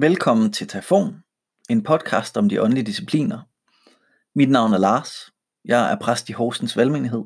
[0.00, 1.22] Velkommen til Tafon,
[1.70, 3.40] en podcast om de åndelige discipliner.
[4.34, 5.32] Mit navn er Lars.
[5.64, 7.24] Jeg er præst i Horsens Valgmenighed.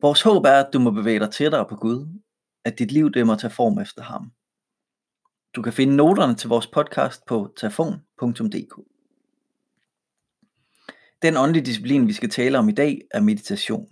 [0.00, 2.20] Vores håb er, at du må bevæge dig tættere på Gud,
[2.64, 4.32] at dit liv det må tage form efter ham.
[5.56, 8.74] Du kan finde noterne til vores podcast på tafon.dk.
[11.22, 13.88] Den åndelige disciplin, vi skal tale om i dag, er meditation.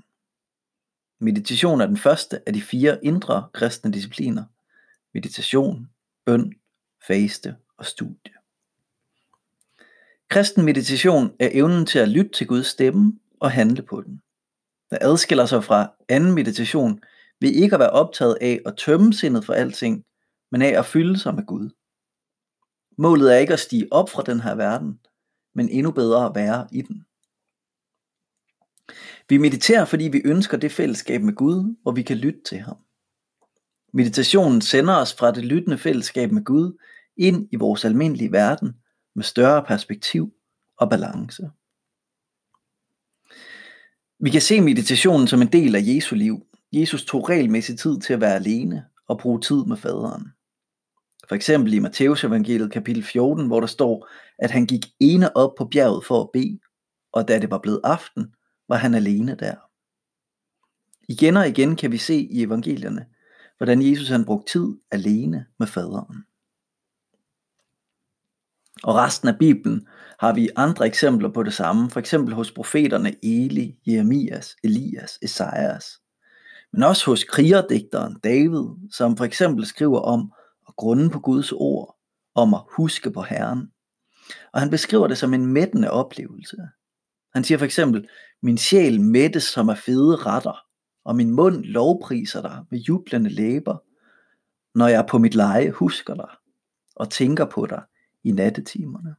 [1.21, 4.45] Meditation er den første af de fire indre kristne discipliner.
[5.15, 5.91] Meditation,
[6.25, 6.53] bøn,
[7.07, 8.35] faste og studie.
[10.29, 14.23] Kristen meditation er evnen til at lytte til Guds stemme og handle på den.
[14.91, 17.01] Der adskiller sig fra anden meditation
[17.41, 20.05] ved ikke at være optaget af at tømme sindet for alting,
[20.51, 21.71] men af at fylde sig med Gud.
[22.99, 25.01] Målet er ikke at stige op fra den her verden,
[25.55, 27.05] men endnu bedre at være i den.
[29.29, 32.77] Vi mediterer, fordi vi ønsker det fællesskab med Gud, hvor vi kan lytte til ham.
[33.93, 36.79] Meditationen sender os fra det lyttende fællesskab med Gud
[37.17, 38.73] ind i vores almindelige verden
[39.15, 40.33] med større perspektiv
[40.79, 41.51] og balance.
[44.21, 46.47] Vi kan se meditationen som en del af Jesu liv.
[46.73, 50.33] Jesus tog regelmæssig tid til at være alene og bruge tid med faderen.
[51.29, 55.55] For eksempel i Matteus evangeliet kapitel 14, hvor der står, at han gik ene op
[55.59, 56.59] på bjerget for at bede,
[57.13, 58.35] og da det var blevet aften,
[58.69, 59.55] var han alene der.
[61.09, 63.07] Igen og igen kan vi se i evangelierne,
[63.57, 66.25] hvordan Jesus han brugte tid alene med faderen.
[68.83, 69.87] Og resten af Bibelen
[70.19, 76.01] har vi andre eksempler på det samme, for eksempel hos profeterne Eli, Jeremias, Elias, Esajas.
[76.73, 80.33] Men også hos krigerdigteren David, som for eksempel skriver om
[80.69, 81.97] at grunde på Guds ord,
[82.35, 83.71] om at huske på Herren.
[84.53, 86.57] Og han beskriver det som en mættende oplevelse.
[87.35, 88.09] Han siger for eksempel,
[88.43, 90.65] min sjæl mættes som af fede retter,
[91.05, 93.77] og min mund lovpriser dig med jublende læber,
[94.79, 96.29] når jeg på mit leje husker dig
[96.97, 97.83] og tænker på dig
[98.25, 99.15] i nattetimerne.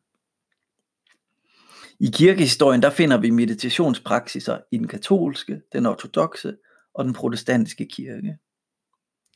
[2.00, 6.58] I kirkehistorien der finder vi meditationspraksiser i den katolske, den ortodoxe
[6.94, 8.38] og den protestantiske kirke.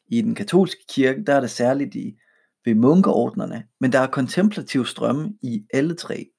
[0.08, 2.18] I den katolske kirke der er det særligt i
[2.66, 6.30] ved munkeordnerne, men der er kontemplativ strømme i alle tre.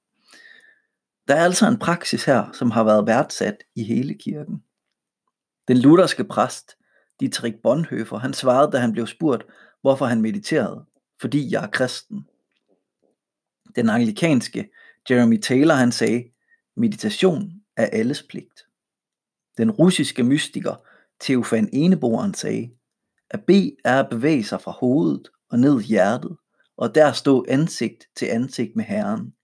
[1.29, 4.63] Der er altså en praksis her, som har været værdsat i hele kirken.
[5.69, 6.77] Den lutherske præst,
[7.21, 9.45] Dietrich Bonhoeffer, han svarede, da han blev spurgt,
[9.81, 10.85] hvorfor han mediterede.
[11.21, 12.27] Fordi jeg er kristen.
[13.77, 14.71] Den anglikanske
[15.11, 16.25] Jeremy Taylor han sagde,
[16.77, 18.67] meditation er alles pligt.
[19.59, 20.75] Den russiske mystiker
[21.21, 22.71] Teofan Eneboeren sagde,
[23.31, 26.37] at bede er at bevæge sig fra hovedet og ned i hjertet,
[26.77, 29.35] og der stå ansigt til ansigt med Herren.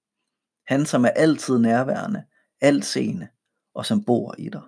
[0.66, 2.24] Han som er altid nærværende,
[2.60, 3.28] altseende
[3.74, 4.62] og som bor i dig.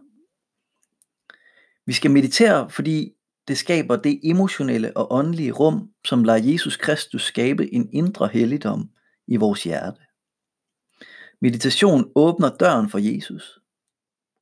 [1.86, 3.12] Vi skal meditere, fordi
[3.48, 8.90] det skaber det emotionelle og åndelige rum, som lader Jesus Kristus skabe en indre helligdom
[9.28, 10.00] i vores hjerte.
[11.40, 13.60] Meditation åbner døren for Jesus.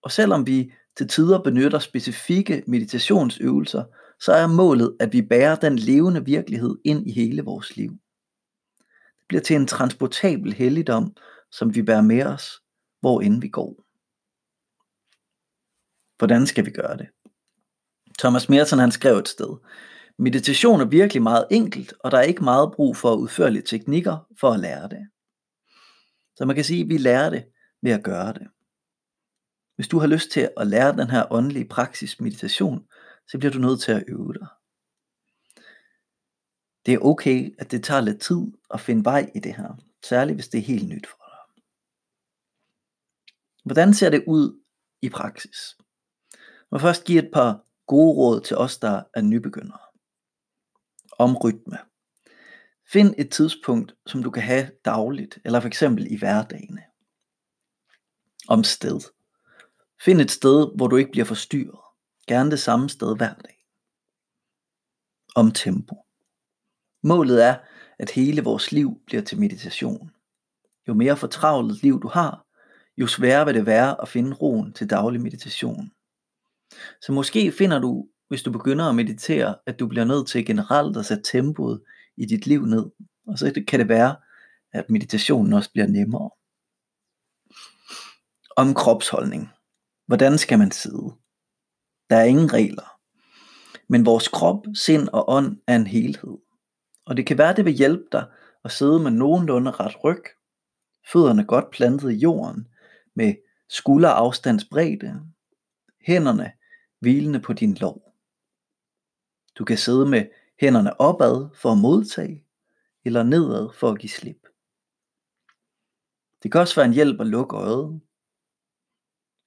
[0.02, 3.84] Og selvom vi til tider benytter specifikke meditationsøvelser,
[4.20, 7.90] så er målet, at vi bærer den levende virkelighed ind i hele vores liv.
[9.18, 11.16] Det bliver til en transportabel helligdom,
[11.50, 12.62] som vi bærer med os,
[13.00, 13.74] hvor end vi går.
[16.18, 17.08] Hvordan skal vi gøre det?
[18.18, 19.56] Thomas Merton han skrev et sted,
[20.18, 24.50] Meditation er virkelig meget enkelt, og der er ikke meget brug for udførlige teknikker for
[24.50, 25.08] at lære det.
[26.36, 27.46] Så man kan sige, at vi lærer det
[27.82, 28.48] ved at gøre det.
[29.76, 32.88] Hvis du har lyst til at lære den her åndelige praksis meditation,
[33.28, 34.46] så bliver du nødt til at øve dig.
[36.86, 40.36] Det er okay, at det tager lidt tid at finde vej i det her, særligt
[40.36, 41.62] hvis det er helt nyt for dig.
[43.64, 44.60] Hvordan ser det ud
[45.02, 45.76] i praksis?
[46.32, 49.85] Jeg vil først give et par gode råd til os, der er nybegyndere
[51.18, 51.78] om rytme.
[52.92, 56.82] Find et tidspunkt, som du kan have dagligt, eller for eksempel i hverdagene.
[58.48, 59.00] Om sted.
[60.04, 61.80] Find et sted, hvor du ikke bliver forstyrret.
[62.28, 63.66] Gerne det samme sted hver dag.
[65.34, 65.96] Om tempo.
[67.02, 67.58] Målet er,
[67.98, 70.10] at hele vores liv bliver til meditation.
[70.88, 72.46] Jo mere fortravlet liv du har,
[72.96, 75.90] jo sværere vil det være at finde roen til daglig meditation.
[77.00, 80.96] Så måske finder du hvis du begynder at meditere, at du bliver nødt til generelt
[80.96, 81.82] at sætte tempoet
[82.16, 82.90] i dit liv ned.
[83.26, 84.16] Og så kan det være,
[84.72, 86.30] at meditationen også bliver nemmere.
[88.56, 89.48] Om kropsholdning.
[90.06, 91.12] Hvordan skal man sidde?
[92.10, 92.98] Der er ingen regler.
[93.88, 96.38] Men vores krop, sind og ånd er en helhed.
[97.06, 98.26] Og det kan være, det vil hjælpe dig
[98.64, 100.22] at sidde med nogenlunde ret ryg,
[101.12, 102.68] fødderne godt plantet i jorden,
[103.14, 103.34] med
[103.68, 105.20] skulderafstandsbredde,
[106.06, 106.52] hænderne
[107.00, 108.05] hvilende på din lov.
[109.58, 110.26] Du kan sidde med
[110.60, 112.44] hænderne opad for at modtage,
[113.04, 114.46] eller nedad for at give slip.
[116.42, 118.00] Det kan også være en hjælp at lukke øjet.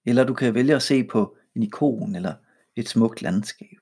[0.05, 2.35] Eller du kan vælge at se på en ikon eller
[2.75, 3.79] et smukt landskab.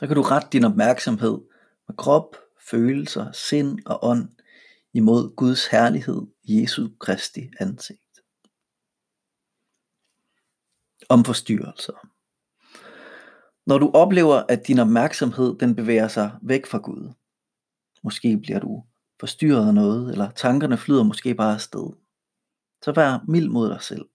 [0.00, 1.40] Der kan du rette din opmærksomhed
[1.88, 2.36] med krop,
[2.70, 4.28] følelser, sind og ånd
[4.92, 8.20] imod Guds herlighed i Jesu Kristi ansigt.
[11.08, 12.08] Om forstyrrelser.
[13.68, 17.12] Når du oplever, at din opmærksomhed den bevæger sig væk fra Gud,
[18.02, 18.84] måske bliver du
[19.20, 21.90] forstyrret af noget, eller tankerne flyder måske bare afsted,
[22.82, 24.08] så vær mild mod dig selv.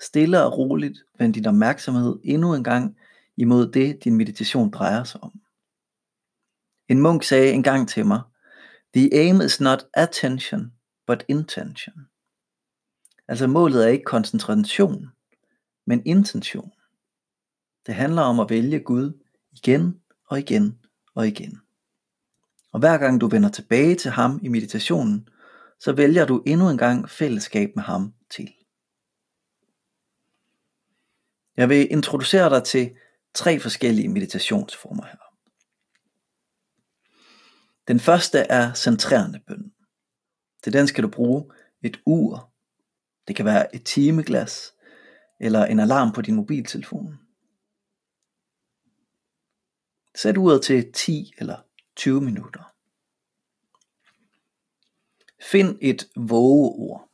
[0.00, 2.96] Stille og roligt vend din opmærksomhed endnu en gang
[3.36, 5.40] imod det, din meditation drejer sig om.
[6.88, 8.20] En munk sagde engang til mig,
[8.94, 10.72] The aim is not attention,
[11.06, 11.94] but intention.
[13.28, 15.08] Altså målet er ikke koncentration,
[15.86, 16.72] men intention.
[17.86, 20.78] Det handler om at vælge Gud igen og igen
[21.14, 21.60] og igen.
[22.72, 25.28] Og hver gang du vender tilbage til ham i meditationen,
[25.80, 28.54] så vælger du endnu en gang fællesskab med ham til.
[31.56, 32.96] Jeg vil introducere dig til
[33.34, 35.18] tre forskellige meditationsformer her.
[37.88, 39.72] Den første er centrerende bøn.
[40.62, 41.52] Til den skal du bruge
[41.82, 42.52] et ur.
[43.28, 44.72] Det kan være et timeglas
[45.40, 47.18] eller en alarm på din mobiltelefon.
[50.14, 51.56] Sæt uret til 10 eller
[51.96, 52.74] 20 minutter.
[55.42, 57.08] Find et vågeord,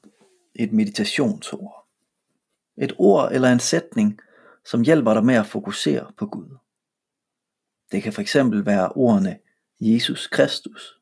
[0.54, 1.88] et meditationsord.
[2.76, 4.20] Et ord eller en sætning,
[4.64, 6.56] som hjælper dig med at fokusere på Gud.
[7.92, 8.36] Det kan fx
[8.66, 9.38] være ordene
[9.80, 11.00] Jesus Kristus.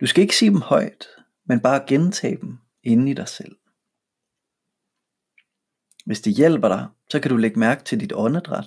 [0.00, 1.06] Du skal ikke sige dem højt,
[1.44, 3.56] men bare gentage dem inde i dig selv.
[6.06, 8.66] Hvis det hjælper dig, så kan du lægge mærke til dit åndedræt,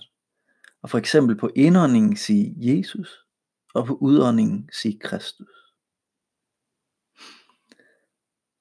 [0.87, 3.25] og for eksempel på indåndingen sige Jesus,
[3.73, 5.49] og på udåndingen sige Kristus.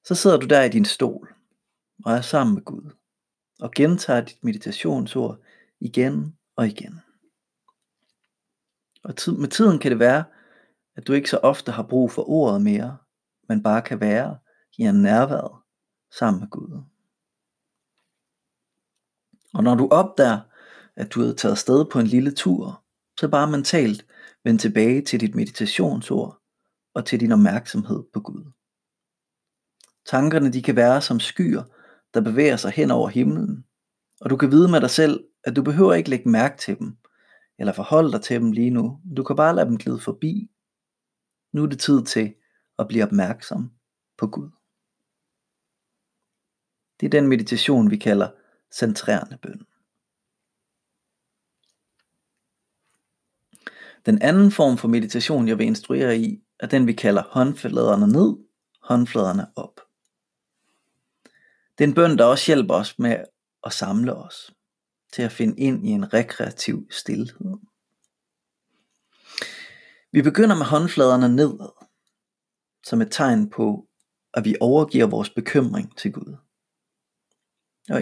[0.03, 1.35] Så sidder du der i din stol,
[2.05, 2.91] og er sammen med Gud,
[3.59, 5.39] og gentager dit meditationsord
[5.79, 7.01] igen og igen.
[9.03, 10.23] Og tid, med tiden kan det være,
[10.95, 12.97] at du ikke så ofte har brug for ordet mere,
[13.49, 14.39] men bare kan være
[14.77, 15.61] i en nærværet
[16.11, 16.83] sammen med Gud.
[19.53, 20.41] Og når du opdager,
[20.97, 22.83] at du er taget sted på en lille tur,
[23.19, 24.05] så bare mentalt
[24.43, 26.41] vend tilbage til dit meditationsord
[26.93, 28.51] og til din opmærksomhed på Gud.
[30.05, 31.63] Tankerne de kan være som skyer,
[32.13, 33.65] der bevæger sig hen over himlen,
[34.21, 36.97] og du kan vide med dig selv, at du behøver ikke lægge mærke til dem,
[37.59, 38.99] eller forholde dig til dem lige nu.
[39.17, 40.51] Du kan bare lade dem glide forbi.
[41.53, 42.33] Nu er det tid til
[42.79, 43.71] at blive opmærksom
[44.17, 44.49] på Gud.
[46.99, 48.29] Det er den meditation, vi kalder
[48.71, 49.65] centrerende bøn.
[54.07, 58.37] Den anden form for meditation, jeg vil instruere i, er den vi kalder håndfladerne ned,
[58.81, 59.81] håndfladerne op.
[61.77, 63.17] Det er en bøn, der også hjælper os med
[63.65, 64.53] at samle os
[65.13, 67.57] til at finde ind i en rekreativ stillhed.
[70.11, 71.85] Vi begynder med håndfladerne nedad,
[72.83, 73.87] som et tegn på,
[74.33, 76.35] at vi overgiver vores bekymring til Gud.
[77.89, 78.01] Og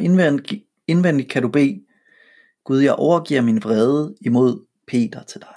[0.88, 1.86] indvendigt kan du bede,
[2.64, 5.55] Gud, jeg overgiver min vrede imod Peter til dig.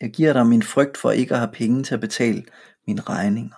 [0.00, 2.46] Jeg giver dig min frygt for ikke at have penge til at betale
[2.86, 3.56] mine regninger.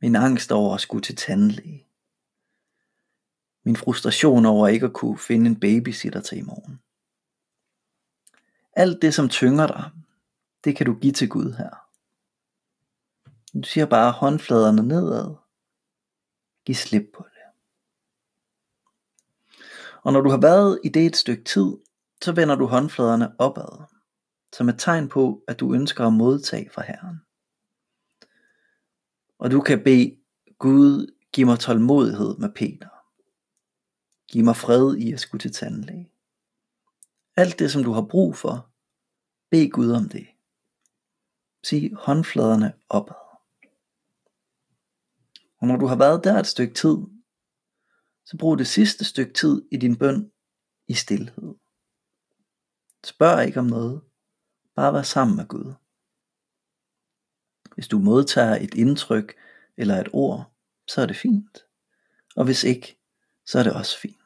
[0.00, 1.86] Min angst over at skulle til tandlæge.
[3.64, 6.80] Min frustration over ikke at kunne finde en babysitter til i morgen.
[8.72, 9.90] Alt det som tynger dig,
[10.64, 11.86] det kan du give til Gud her.
[13.58, 15.34] Du siger bare håndfladerne nedad.
[16.64, 17.32] Giv slip på det.
[20.02, 21.76] Og når du har været i det et stykke tid,
[22.22, 23.95] så vender du håndfladerne opad,
[24.56, 27.20] som et tegn på, at du ønsker at modtage fra Herren.
[29.38, 30.16] Og du kan bede
[30.58, 32.88] Gud, giv mig tålmodighed med Peter.
[34.28, 36.10] Giv mig fred i at skulle til tandlæge.
[37.36, 38.70] Alt det, som du har brug for,
[39.50, 40.26] bed Gud om det.
[41.64, 43.26] Sig håndfladerne opad.
[45.58, 46.96] Og når du har været der et stykke tid,
[48.24, 50.30] så brug det sidste stykke tid i din bøn
[50.88, 51.54] i stillhed.
[53.04, 54.02] Spørg ikke om noget.
[54.76, 55.74] Bare vær sammen med Gud.
[57.74, 59.34] Hvis du modtager et indtryk
[59.76, 60.52] eller et ord,
[60.86, 61.66] så er det fint.
[62.36, 62.98] Og hvis ikke,
[63.46, 64.16] så er det også fint.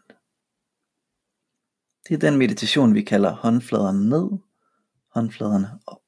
[2.09, 4.31] Det er den meditation, vi kalder håndfladerne ned,
[5.15, 6.03] håndfladerne op.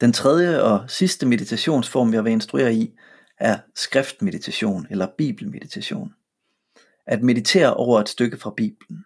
[0.00, 2.98] Den tredje og sidste meditationsform, jeg vil instruere i,
[3.36, 6.14] er skriftmeditation eller bibelmeditation.
[7.06, 9.04] At meditere over et stykke fra Bibelen.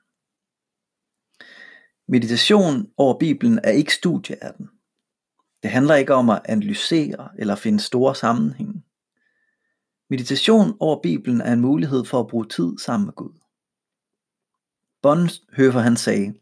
[2.08, 4.68] Meditation over Bibelen er ikke studie af den.
[5.62, 8.82] Det handler ikke om at analysere eller finde store sammenhænge.
[10.10, 13.38] Meditation over Bibelen er en mulighed for at bruge tid sammen med Gud.
[15.02, 16.34] Bonhoeffer han sagde,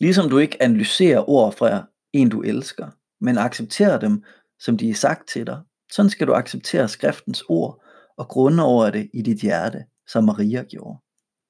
[0.00, 2.90] Ligesom du ikke analyserer ord fra en du elsker,
[3.20, 4.24] men accepterer dem,
[4.58, 7.84] som de er sagt til dig, sådan skal du acceptere skriftens ord
[8.16, 10.98] og grunde over det i dit hjerte, som Maria gjorde.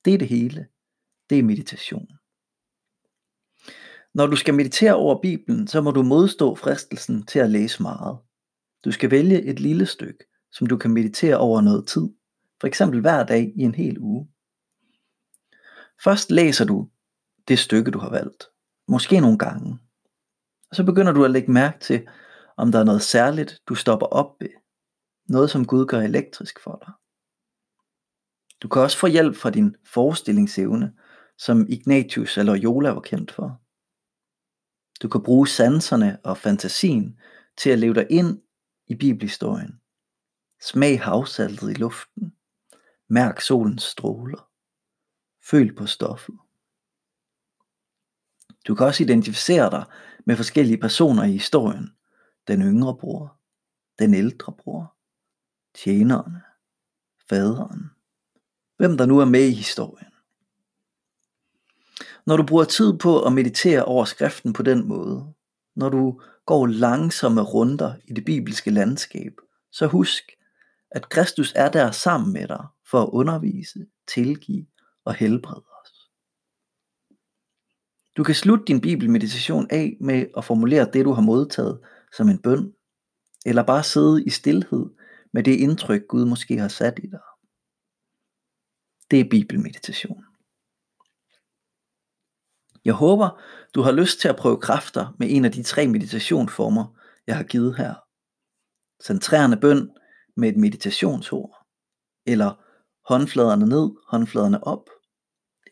[0.04, 0.66] Det er det hele.
[1.30, 2.17] Det er meditation.
[4.14, 8.18] Når du skal meditere over Bibelen, så må du modstå fristelsen til at læse meget.
[8.84, 12.08] Du skal vælge et lille stykke, som du kan meditere over noget tid,
[12.60, 14.28] for eksempel hver dag i en hel uge.
[16.04, 16.88] Først læser du
[17.48, 18.44] det stykke, du har valgt.
[18.88, 19.78] Måske nogle gange.
[20.70, 22.08] Og så begynder du at lægge mærke til,
[22.56, 24.48] om der er noget særligt, du stopper op ved.
[25.28, 26.92] Noget, som Gud gør elektrisk for dig.
[28.62, 30.92] Du kan også få hjælp fra din forestillingsevne,
[31.38, 33.60] som Ignatius eller Jola var kendt for.
[35.02, 37.20] Du kan bruge sanserne og fantasien
[37.56, 38.42] til at leve dig ind
[38.86, 39.80] i bibelhistorien.
[40.60, 42.32] Smag havsaltet i luften.
[43.08, 44.48] Mærk solens stråler.
[45.50, 46.34] Føl på stoffet.
[48.66, 49.84] Du kan også identificere dig
[50.26, 51.88] med forskellige personer i historien.
[52.48, 53.40] Den yngre bror,
[53.98, 54.96] den ældre bror,
[55.74, 56.36] tjeneren,
[57.28, 57.90] faderen,
[58.76, 60.07] hvem der nu er med i historien.
[62.28, 65.34] Når du bruger tid på at meditere over skriften på den måde,
[65.76, 69.32] når du går langsomme runder i det bibelske landskab,
[69.72, 70.24] så husk,
[70.90, 74.66] at Kristus er der sammen med dig for at undervise, tilgive
[75.04, 76.10] og helbrede os.
[78.16, 81.80] Du kan slutte din bibelmeditation af med at formulere det, du har modtaget
[82.16, 82.72] som en bøn,
[83.46, 84.86] eller bare sidde i stillhed
[85.32, 87.20] med det indtryk, Gud måske har sat i dig.
[89.10, 90.27] Det er bibelmeditation.
[92.88, 93.40] Jeg håber,
[93.74, 97.44] du har lyst til at prøve kræfter med en af de tre meditationsformer, jeg har
[97.44, 97.94] givet her.
[99.04, 99.90] Centrerende bøn
[100.36, 101.66] med et meditationsord,
[102.26, 102.64] eller
[103.08, 104.90] håndfladerne ned, håndfladerne op,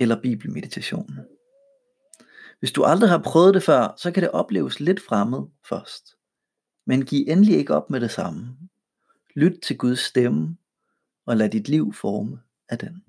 [0.01, 1.19] eller bibelmeditationen.
[2.59, 6.17] Hvis du aldrig har prøvet det før, så kan det opleves lidt fremmed først.
[6.87, 8.57] Men giv endelig ikke op med det samme.
[9.35, 10.57] Lyt til Guds stemme,
[11.27, 13.06] og lad dit liv forme af den.